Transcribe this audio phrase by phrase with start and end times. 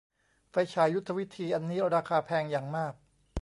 [0.51, 2.93] ไฟฉายยุทธวิธีอันนี้ราคาแพงอย่างมาก